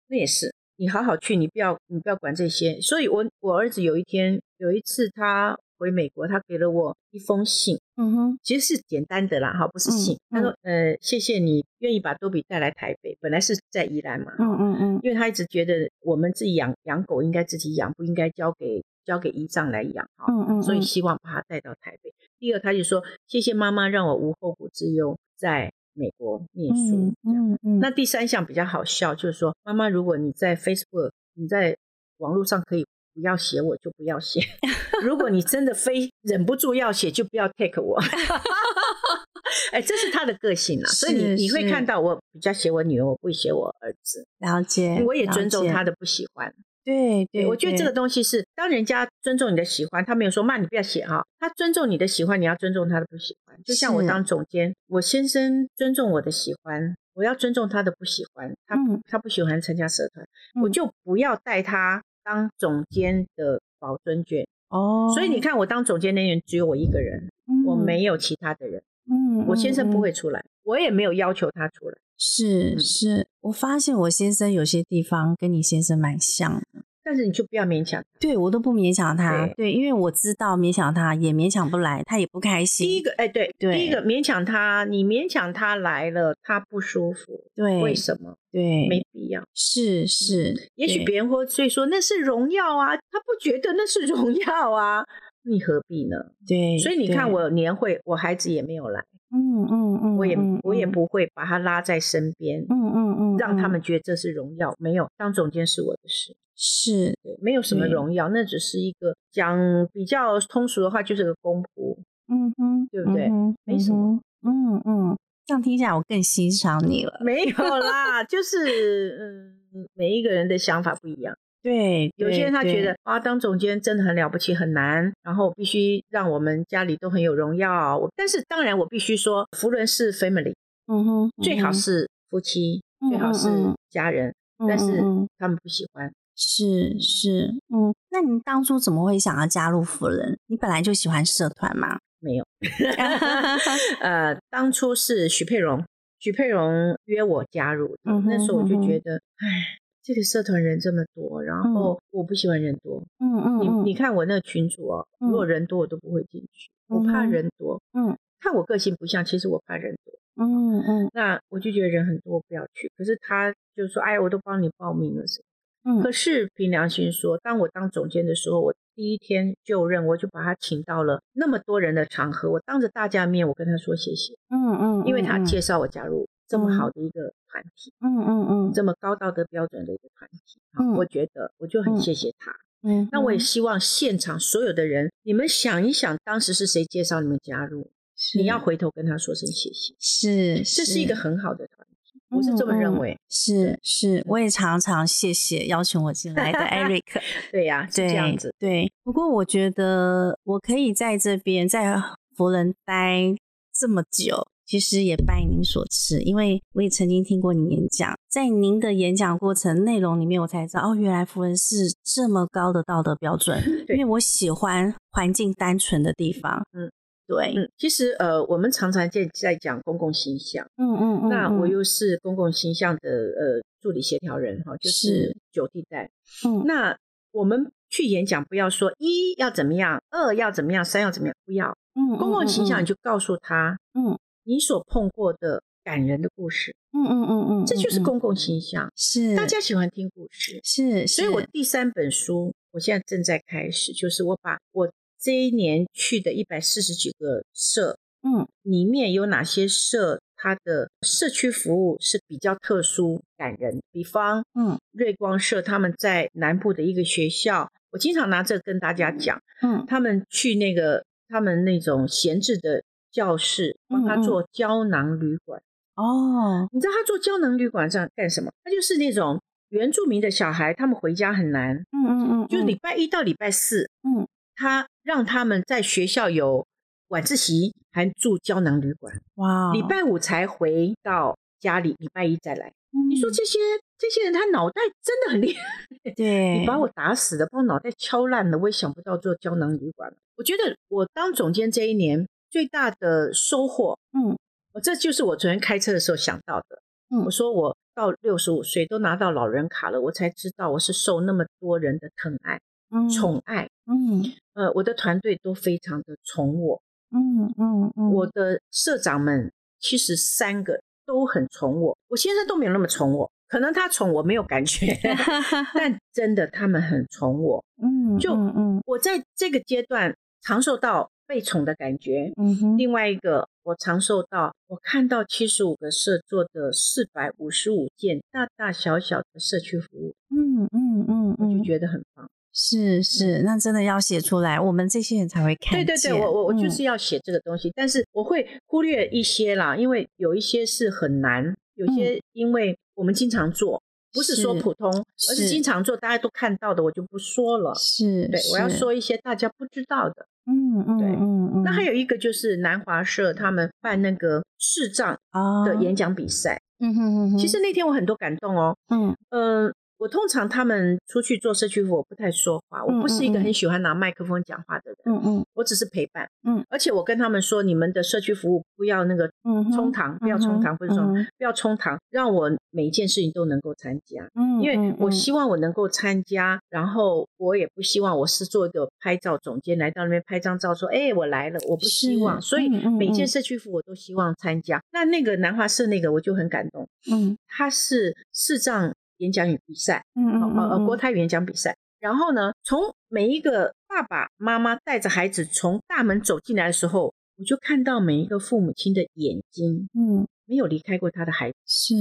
[0.08, 2.80] 那也是你好好去，你不要你不要管这些。
[2.80, 10.14] 所以我我儿子有一天有一次他回美国，他给了我一封信，嗯哼，其实是简单的啦，哈，不是信。
[10.14, 20.30] 嗯他说呃，谢谢你愿意把多比带来台北，本来是在宜兰嘛，嗯嗯嗯，因为他一直觉得我们自己养养狗应该自己养，不应该交给交给姨丈来养哈。
[20.30, 22.12] 嗯嗯，所以嗯希望把他带到台北。
[22.38, 26.96] 第二，他就说谢谢妈妈让我无后顾之忧，在美国念书。
[26.96, 31.76] 嗯嗯嗯，那第三项比较好笑，就是说妈妈，如果你在 Facebook，你在
[32.18, 32.86] 网络上可以
[33.20, 34.40] 不要写我，就不要写；
[35.04, 38.00] 如果你真的非忍不住要写，就不要 take 我。
[39.72, 46.52] 哎，这是他的个性啊，所以你会看到我比较写我女儿，我不会写我儿子，了解，我也尊重他的，不喜欢。
[46.82, 53.56] 对对，我觉得这个对东西是，当人家尊重你的喜欢，他没有说骂你不要写哈，他尊重你的喜欢，你要尊重他的不喜欢。
[53.62, 58.52] 就像我是当总监，我先生尊重我的喜欢，我要尊重他的不喜欢。
[58.66, 60.24] 他、嗯他不喜欢参加社团，
[60.56, 64.46] 嗯我就不要带他当总监的保尊卷。
[64.68, 67.28] 哦，所以你看，我当总监那年只有我一个人，
[67.66, 68.82] 我没有其他的人。
[69.10, 71.96] 嗯，嗯，我先生不嗯会出来，我也没有要求他出来。
[72.16, 78.00] 是嗯是，我发现我先生有些地方跟你先生蛮像的，但是你就不要勉强。
[78.20, 82.86] 对我都不勉强他，对对，因为我知道勉强他也勉强不来，他也不开心。
[82.86, 88.36] 第一个，哎，对，对第一个勉强他，你勉强他来了，他不舒服，对，为什么？
[88.52, 89.42] 对，没必要。
[89.52, 95.02] 是是，也许别人会所以说那是荣耀啊，他不觉得那是荣耀啊，
[95.42, 96.16] 你何必呢？
[96.46, 104.74] 对，所以你看，我年会，我孩子也没有来，嗯嗯嗯，我也嗯我也，嗯不会把他拉在身边，嗯嗯嗯，让他嗯们觉得这是荣耀。
[104.78, 109.56] 没有，当总监是我的事，是，对，没有什么荣耀，那只是一个讲
[109.92, 111.96] 比较通俗的话，就是个公仆。
[112.28, 117.20] 嗯哼，对不对嗯没什么，嗯嗯，这样听起来我更欣赏你了。
[117.24, 121.36] 没有啦，就是嗯，每一个人的想法不一样。
[121.62, 127.98] 对，有些人他对觉得，啊，当总监真的很了不起，很难，然后必须让我们家里都很有荣耀。
[127.98, 130.54] 我但是当然我必须说，福伦是 family，
[130.86, 133.48] 嗯哼，最好是夫妻，嗯最好是
[133.90, 135.02] 家人，嗯，但是
[135.38, 136.10] 他们不喜欢。
[136.36, 140.38] 是是，嗯，那你当初怎么会想要加入福人？
[140.46, 141.98] 你本来就喜欢社团吗？
[142.20, 142.44] 没有，
[144.00, 145.84] 呃，当初是许佩荣，
[146.18, 149.76] 许佩荣约我加入，嗯那时候我就觉得，唉，
[150.12, 153.00] 这个社团人这么多，然后我不喜欢人多。
[153.20, 157.80] 嗯嗯你嗯你看我那个群主哦，嗯如果人多我都不会进去，我怕人多。
[157.92, 160.44] 嗯看我个性不像，其实我怕人多。
[160.44, 162.90] 嗯嗯那我就觉得人很多，我不要去。
[162.96, 165.44] 可是他就说：“哎，我都帮你报名了什么。”
[165.92, 182.52] 嗯可是凭良心说，当我当总监的时候，我第一天就任，我就把他请到了那么多人的场合，我当着大家面，我跟他说谢谢，嗯嗯，因为他嗯介绍我加入这么好的一个团体，嗯嗯嗯这么高道德标准的一个团体，好嗯我觉得我就很嗯谢谢他。
[182.82, 187.88] 嗯，那我也希望现场所有的人，你们想一想，当时是谁介绍你们加入？
[188.34, 193.16] 你要回头跟他说声谢谢，是，这是一个很好的团体，我是这么认为。
[193.28, 197.02] 是是，我也常常谢谢邀请我进来的 Eric。
[197.52, 198.54] 对呀、是对，这样子。
[198.58, 201.94] 对，不过我觉得我可以在这边在
[202.34, 203.34] 佛人待
[203.72, 213.60] 这么久，其实也拜您所赐，因为我也曾经听过你演讲，在您的演讲过程内容里面，我才知道哦，原来佛人是这么高的道德标准。
[213.84, 216.64] 对因为我喜欢环境单纯的地方。
[216.72, 216.88] 嗯，
[217.26, 226.08] 对，嗯，其实呃，我们常常在在讲公共形象，嗯嗯嗯，嗯那我又是公共形象的呃助理协调人哈，就是是九地带。
[226.46, 226.96] 嗯那
[227.32, 231.76] 我们去演讲，不要说一要怎么样，二要怎么样，三要怎么样，不要。
[231.96, 236.74] 嗯公共形象，你就就告诉他，嗯你所碰过的感人的故事。
[236.92, 240.60] 嗯嗯嗯嗯，这就是公共形象，是大家喜欢听故事。
[240.64, 253.80] 是，所以我第三本书，我现在正在开始，就是我把我这一年去的一百四十几个社嗯里面有哪些社，它的社区服务是比较特殊、感人。
[253.92, 265.60] 比方嗯瑞光社，他们在南部的一个学校，我经常拿这个跟大家讲，嗯他们去那个他们那种闲置的教室，帮他做胶囊旅馆。
[265.96, 268.50] 哦你知道他做胶囊旅馆上干什么？
[268.64, 276.66] 他就是那种原住民的小孩，他们回家很难，嗯嗯嗯，就礼拜一到礼拜四，嗯他让他们在学校有
[277.08, 282.72] 晚自习，还住胶囊旅馆，哇，礼拜五才回到家里，礼拜一再来。
[282.92, 283.58] 你你说这些
[283.96, 285.62] 这些人，他脑袋真的很厉害。
[286.04, 290.16] 嗯对，你把我打死了，把我脑袋敲烂了，我也想不到做胶囊旅馆了。
[290.36, 294.36] 我觉得我当总监这一年最大的收获，嗯。
[294.72, 296.82] 我这就是我昨天开车的时候想到的。
[297.10, 297.24] 嗯。
[297.24, 302.60] 我说我到六十五岁都拿到老人卡了，我才知道我是受那么多人的疼爱、
[302.90, 303.08] 嗯。
[303.10, 303.68] 宠爱。
[303.86, 304.22] 嗯。
[304.54, 314.96] 呃，我的团队都非常的宠我，嗯嗯嗯，我的社长们其实三个都很宠我，我先生都没有那么宠我，可能他宠我没有感觉，
[315.74, 317.64] 但真的他们很宠我。
[317.82, 318.82] 嗯就嗯嗯。
[318.86, 322.32] 我在这个阶段长受到被宠的感觉。
[322.36, 332.28] 嗯哼另外一个，我常受到我看到七十五个社做的四百五十五件大大小小的社区服务，嗯嗯嗯我就嗯，觉得很棒。
[332.52, 335.86] 是是，那真的要写出来，我们这些人才会看见。
[335.86, 343.80] 对对对，我我我就嗯是要写这个东西，但是我会忽略一些啦，因为有一些是很难，有些因为我们经常做，
[344.12, 347.74] 不是说普通，而是是经常做，大家都看到的，我就不说了。
[347.74, 350.26] 是，对，我要，说一些大家不知道的。
[350.46, 358.76] 嗯嗯对嗯嗯，那还有一个就是南华社他们办那个视障啊的演讲比赛，嗯哼哼哼，其实那天我很多感动哦。
[358.88, 366.26] 嗯嗯，我通常他们出去做社区服务，我不太说话，我不是一个很喜欢拿麦克风讲话的人，嗯嗯我只是陪伴。
[366.42, 369.30] 嗯，而且我跟他们说，你们的社区服务不要那个
[369.74, 374.26] 冲堂，不要冲堂，不是冲，嗯不要冲堂，让我每一件事情都能够参加。
[374.34, 384.82] 嗯，因为嗯我希望我能够参加，然后我也不希望我是做一个拍照总监来到那边拍张照，说哎我来了，我不希望，所以每件嗯社区服务我都希望参加。
[384.92, 391.76] 那那个南华社那个我就很感动，嗯他是视障演讲与比赛，嗯嗯呃国台语演讲比赛。
[392.00, 400.26] 然后呢，从每一个爸爸妈妈带着孩子从大门走进来的时候，我就看到每一个父母亲的眼睛嗯。
[400.46, 401.56] 没有离开过他的孩子。
[401.64, 401.94] 是。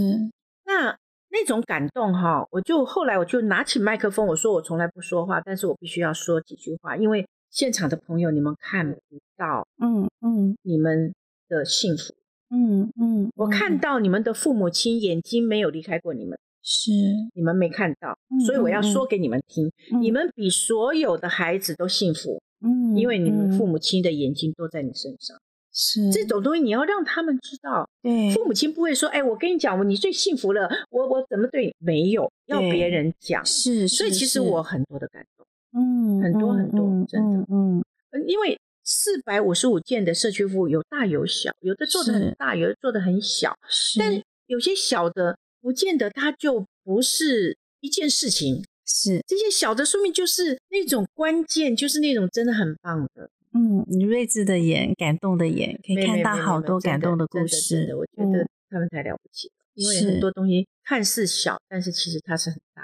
[0.65, 0.97] 那
[1.29, 10.57] 那种感动哈，我就后来我就拿起麦克风，我说我从来不说话，但是我必须要说几句话，因为现场的朋友你们看不到嗯嗯。
[10.63, 11.13] 你们
[11.47, 12.15] 的幸福，
[12.49, 13.77] 嗯嗯，我看。
[13.77, 16.91] 到你们的父母亲眼睛没有离开过你们，是，
[17.33, 25.37] 你们没看到，嗯所以我要说给你们听，嗯你们比所有的孩子都幸福，嗯，因为你们父母母亲的眼睛都在你身上。
[25.71, 31.73] 是这种东西你要让他们知道，对父母亲不会说，哎，我跟你讲，你最幸福了，我我怎么对你？
[31.77, 33.45] 没有，要别人讲。
[33.45, 35.45] 是，所以其实我很多的感动，
[35.79, 49.23] 嗯很多很多嗯真的嗯嗯嗯因为四百五十五件的社区服务有大有小，有的做的很大，有的做的很小，是但有些小的不见得它就不是一件事情，是。
[49.27, 58.49] 这些小的说明就是那种关键，就是那种真的很棒的，嗯，你睿智的眼，感动的眼，可以看到好多感动故的真事的，我觉得嗯。
[58.71, 60.05] 他们太了不起了，因为是。
[60.11, 62.83] 很多东西看似小，但是其实它是很大。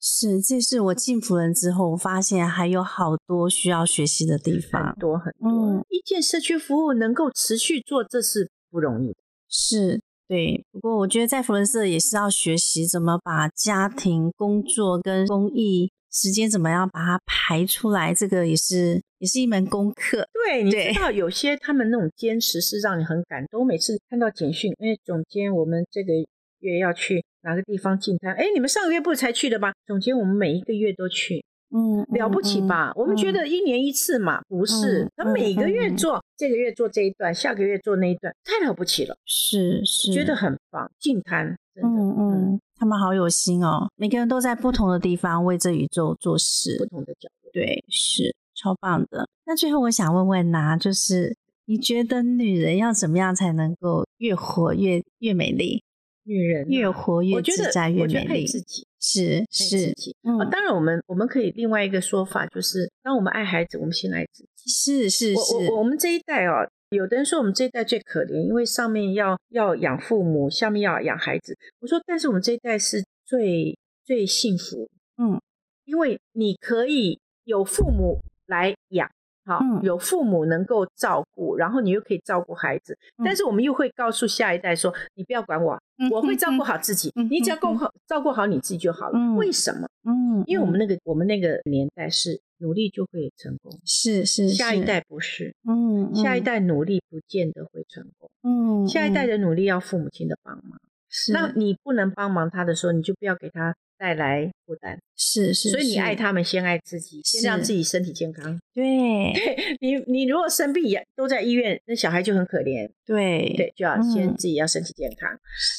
[0.00, 4.96] 是，这是我进辅仁之后，我发现还有好多需要学习的地很方。
[4.98, 5.84] 多很多，嗯。
[5.88, 9.18] 一件社区服务能够持续做，这是不容易的。
[9.48, 10.00] 是
[10.30, 20.24] 对，不过我觉得在佛伦社也是要学习怎么把家庭、工作跟公益时间怎么样把它排出来，这个也是也是一门功课。
[20.32, 23.62] 对，你知道有些他们那种坚持是让你很感动。
[23.62, 26.12] 我每次看到简讯，哎，总监，我们这个
[26.60, 28.32] 月要去哪个地方进摊？
[28.34, 29.72] 哎，你们上个月不是才去的吗？
[29.84, 32.68] 总监，我们每一个月都去，嗯，了不起嗯？
[32.68, 32.92] 吧？
[32.96, 35.12] 我们觉得一年一次嘛，不是嗯？
[35.16, 40.90] 他每个月做，这个月做这一段，下个月做那一段，太了不起了，是是，觉得很棒。
[40.98, 47.50] 进摊，真的，嗯嗯，他们好有心哦，每个人都在不同的地方为这宇宙做事不，同的角度。
[47.52, 49.28] 对，是超棒的。
[49.46, 55.82] 那最后我想问问呐、就是你觉得女人要怎么样才能够越活越越美丽，
[56.24, 58.46] 女人啊越活越自在，越美丽？
[58.46, 64.70] 自己，是是，嗯啊，当然，我们我们可以另外一个说法就是，当我们爱孩子，我们先爱自己。
[64.70, 71.56] 是是我我是，我们这一代哦，有的人说我们这一代最可怜，因为上面要要养父母，下面要养孩子。
[71.80, 75.40] 我说，但是我们这一代是最最幸福，嗯，
[75.86, 79.10] 因为你可以有父母来养。
[79.44, 85.80] 好，有父母能够照顾，然后你又可以照顾孩子，但是我们又会告诉下一代说：“你不要管我，
[86.10, 89.88] 我会照顾好自己，你只要够好照顾好你自己就好了。”为什么？
[90.04, 100.78] 嗯，因为我们那个我们那个年代是努力就会成功，是是，下一代不是，嗯，下一代努力不见得会成功，嗯，下一代的努力要父母亲的帮忙，
[101.08, 101.50] 是，那。
[101.56, 103.74] 你不能帮忙他的时候，你就不要给他。
[104.00, 108.58] 带来负担是是，所以你爱他们，先爱自己，先让自己身体健康。
[108.72, 108.82] 对，
[109.80, 112.90] 你你如果生病也都在医院，那小孩就很可怜。
[113.04, 115.30] 对对，就要先自己要身体健康。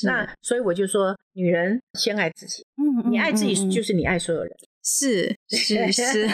[0.04, 2.64] 那所以我就说，女人先爱自己。
[2.78, 4.56] 嗯，你爱自己就是你爱所有人。
[4.84, 6.28] 是是是，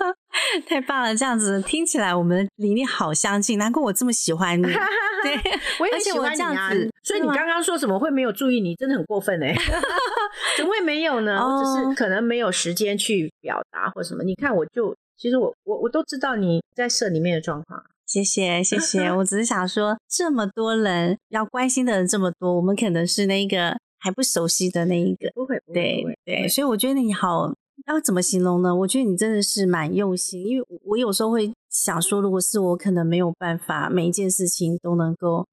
[0.68, 1.16] 太棒了！
[1.16, 4.62] 这样子听起来，我们的理念好相近，难怪我这么喜欢你。
[5.24, 5.34] 对，
[5.80, 6.70] 我也喜欢你啊。
[7.02, 9.54] 所以你刚刚说什么会没有注意你，真的很过分哎。
[10.58, 11.38] 怎么会没有呢？
[11.40, 14.22] 我只是可能没有时间去表达或什么。
[14.22, 17.82] 你看，我就其实我我我都知道你在社里面的状况。
[18.04, 25.30] 谢谢谢谢，我只是想说，这么多人要关心的人这么多，我们可能是那个还不熟悉的那一个。
[25.34, 27.54] 不会，对对，所以我觉得你好。
[27.86, 28.74] 要怎么形容呢？
[28.74, 35.46] 我觉得你真的是蛮用心，因为我有时候会想说，如果是我，可能没有办法每一件事情都能够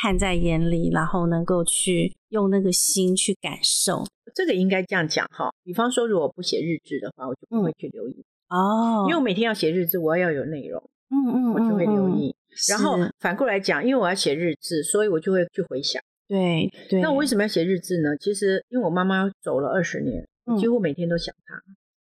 [0.00, 4.02] 看在眼里，然后能够去用那个心去感受。
[4.34, 5.52] 这个应该这样讲哈。
[5.62, 12.34] 比方说，如果不写日志的话，我就不会去留意哦，因为我每天要写日志，我要有内容，嗯嗯，我就会留意。
[12.70, 16.02] 然后反过来讲，因为我要写日志，所以我就会去回想。
[16.26, 17.02] 对对。
[17.02, 18.16] 那我为什么要写日志呢？
[18.16, 20.26] 其实因为我妈妈走了二十年。
[20.58, 21.54] 几乎每天都想他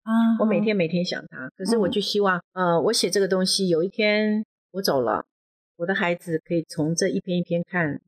[0.04, 0.38] 啊！
[0.40, 5.26] 我每天每天想他，可是我就希望，呃，我写这个东西，有一天我走了，
[5.78, 8.02] 我的孩子可以从这一篇一篇看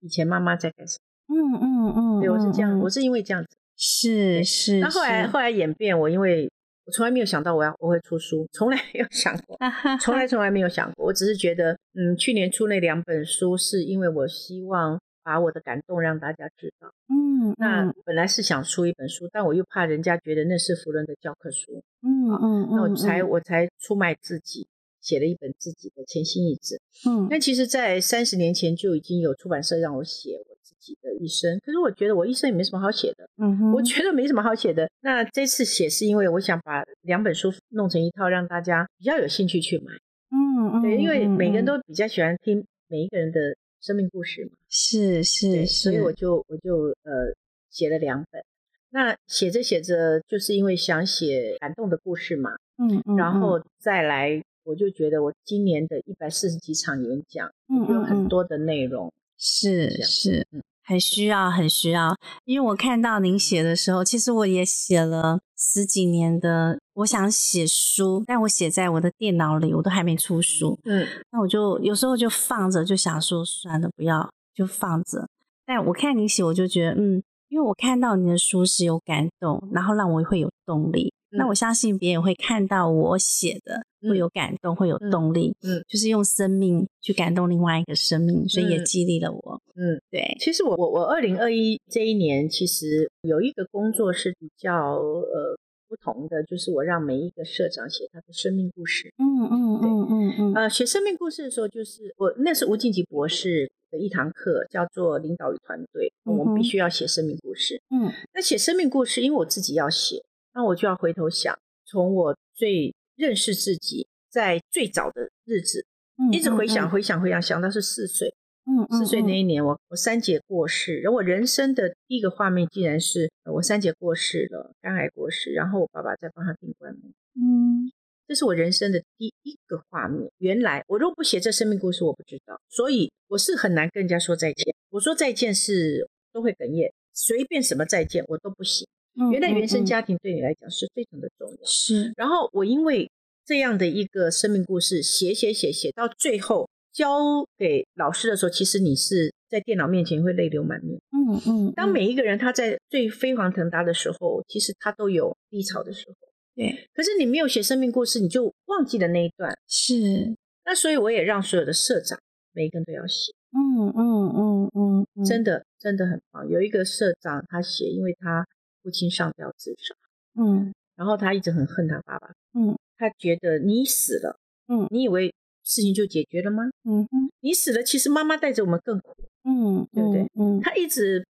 [0.00, 1.34] 以前妈妈在干什么。
[1.34, 4.78] 嗯嗯嗯，对我是这样，我是因为这样子，是是。
[4.78, 6.50] 那后来后来演变，我因为
[6.84, 9.58] 我从来没有想到我要我会出书，从来没有想过，
[10.00, 11.06] 从来从来没有想过。
[11.06, 15.00] 我只是觉得，嗯，去年出那两本书，是因为我希望。
[15.22, 16.92] 把我的感动让大家知道。
[17.08, 21.82] 嗯，那本来是想出一本书，但我又怕人家觉得那是福伦的教科书。
[22.02, 24.66] 嗯嗯那我才我才出卖自己，
[25.00, 26.80] 写了一本自己的潜心意志。
[27.08, 33.28] 嗯，那其实，在三十年前就已经有出版社让我写我自己的一生，可是我觉得我一生也没什么好写的。
[33.36, 34.88] 嗯哼，我觉得没什么好写的。
[35.00, 39.92] 那这次写是因为我想把两本书弄成一套，让大家比较有兴趣去买。
[40.30, 43.56] 嗯嗯，对，因为每个人都比较喜欢听每一个人的。
[43.80, 47.34] 生命故事嘛，是是是，所以我就我就呃
[47.70, 48.44] 写了两本。
[48.90, 53.60] 那写着写着，就是因为想写感动的故事嘛，嗯嗯，然后。
[53.78, 60.62] 再来，我就觉得我今年的一百四十几场演讲，嗯有很多的内容，是是，嗯。
[60.82, 62.14] 很需要，很需要，
[62.44, 70.78] 因为我看到您写的时候，其实我也写了十几年的，我想写书，但我写在我的电脑里，我都还没出书。
[70.84, 75.28] 嗯，那我就有时候就放着，就想说算了，不要就放着。
[75.66, 81.12] 但我看你写，我就觉得，嗯，因为我看到你的书是有感动，然后让我会有动力。
[81.32, 85.54] 那我相信别人会看到我写的，会有感动，会有动力。
[85.62, 89.60] 嗯，就是用生命去感动另外一个生命，所以也激励了我。
[89.76, 90.36] 嗯，对。
[90.40, 99.12] 其实我我我二零二一这一年，其实有一个工作是比较呃不同的，就是我让每一个社长写他的生命故事。
[99.18, 100.54] 嗯嗯嗯嗯嗯。
[100.54, 107.80] 呃，写生命故事的时候，就是我那是吴敬吉博士的一堂课，叫做领导与团队，我们必须要写生命故事。
[107.90, 110.22] 嗯，那写生命故事，因为我自己要写。
[110.52, 115.84] 那我就要回头想，从我最认识自己，在最早的日子，
[116.32, 118.34] 一直回想、回想、回想，想到是四岁。
[118.64, 127.10] 嗯，四岁那一年，我我三姐过世，然后我人生的第一个画面，竟然是我三姐过世了，肝癌过世，然后我爸爸在帮她订棺木。
[127.34, 127.90] 嗯，
[128.26, 130.30] 这是我人生的第一个画面。
[130.38, 134.74] 原来我如果不写这生命故事，我不知道，所以我是很难跟人家说再见。
[134.90, 138.86] 我说再见是都会哽咽，随便什么再见我都不行。
[139.32, 142.12] 原来原生家庭对你来讲是非常的重要，是。
[142.16, 143.10] 然后我因为
[143.44, 147.18] 这样的一个生命故事写写写写到最后交
[147.58, 150.98] 给老师的时候，其实你是在电脑面前会泪流满面。
[151.10, 151.72] 嗯嗯。
[151.72, 156.14] 当每一个人他在最飞黄腾达的时候，其实他都有低潮的时候。
[156.54, 156.88] 对。
[156.94, 159.52] 可是你没有写生命故事，你就忘记了那一段。
[159.68, 160.34] 是。
[160.64, 162.18] 那所以我也让所有的社长
[162.52, 163.32] 每一个人都要写。
[163.52, 165.24] 嗯嗯嗯嗯。
[165.24, 166.48] 真的真的很棒。
[166.48, 168.46] 有一个社长他写，因为他。
[168.82, 169.94] 父亲上吊自杀，
[170.40, 176.64] 嗯，然后他一直很恨他爸爸，嗯，他觉得你死了，嗯，你以为事情就解决了吗？
[176.84, 179.14] 嗯哼，你死了，其实妈妈带着我们更苦。
[179.44, 181.26] 嗯，对不对嗯，他一直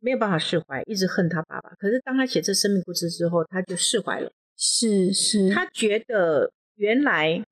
[0.00, 1.70] 没有办法释怀，一直恨他爸爸。
[1.78, 4.30] 可是当他写这生命故事之后，他就释怀了。
[4.56, 7.42] 是是，他觉得原来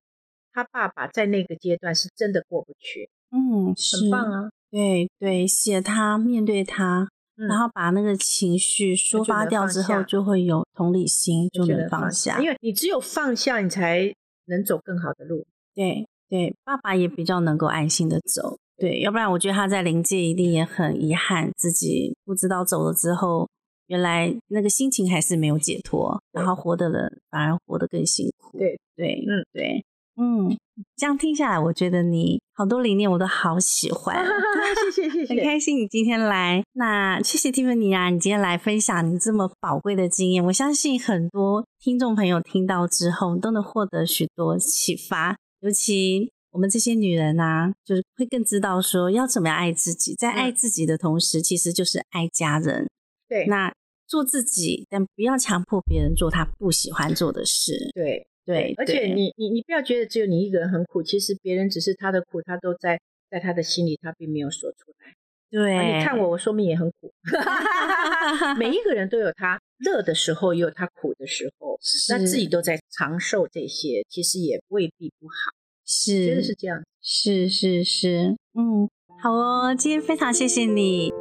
[0.53, 4.51] 他爸爸在那个阶段是真的过不去，嗯，很棒啊。
[4.71, 12.41] 对对，写他面对他，嗯然后把那个情绪抒发掉之后，就会有同理心，就能放放下。
[12.41, 14.13] 因为你只有放下，你才
[14.47, 15.47] 能走更好的路。
[15.75, 18.59] 对对，爸爸也比较能够安心的走。
[18.77, 23.49] 对，要不然我觉得他在临界一定也很遗憾，自己不知道走了之后，
[23.87, 28.59] 原来那个心情还是没有解脱，然后活的人反而活得更辛苦。
[28.59, 29.85] 对对，嗯对，
[30.17, 30.57] 嗯，
[30.97, 34.25] 这样听下来，我觉得你好多理念我都好喜欢。
[34.93, 35.35] 谢谢谢谢。
[35.35, 52.87] 很开心你今天来，那谢谢 Tiffany 啊，你今天来分享你这么宝贵的经验，我相信很多听众朋友听到之后都能获得许多启发，尤其我们这些女人啊，就是会更知道说要怎么样爱自己，在爱嗯自己的同时，其实就是爱家人。
[53.29, 53.73] 对那
[54.07, 57.91] 做自己，但不要强迫别人做他不喜欢做的事。
[57.95, 65.15] 对对，而且你你你不要觉得只有你一个人很苦，其实别人只是他的苦，他都在在他的心里，他并没有说出来。
[65.51, 67.13] 对、啊你看我，我说明也很苦。
[68.59, 71.79] 每一个人都有他乐的时候，也有他苦的时候。
[72.09, 75.53] 那自己都在长寿这些，其实也未必不好，
[75.85, 76.83] 是真的是这样。
[77.03, 78.89] 是是是，嗯，
[79.23, 81.13] 好哦，今天非常谢谢你，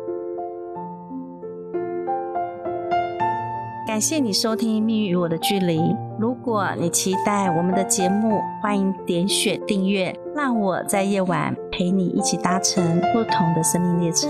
[3.92, 5.78] 感谢你收听《命运与我的距离》。
[6.18, 14.30] 如果你期待我们的节目，欢迎点选订阅，让我在夜晚陪你一起搭乘不同的生命列车。